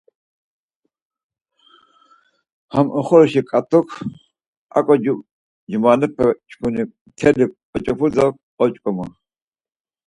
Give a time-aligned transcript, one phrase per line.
[2.73, 3.89] Ham oxorişi ǩat̆uk
[4.77, 4.95] aǩo
[5.71, 8.25] cumalepe çkuni mteli oç̌opu do
[8.63, 9.05] oç̌ǩomu.